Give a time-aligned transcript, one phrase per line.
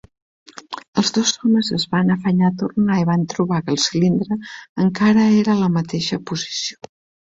[1.01, 4.41] Els dos homes es van afanyar a tornar i van trobar que el cilindre
[4.89, 6.95] encara era a la mateixa posició.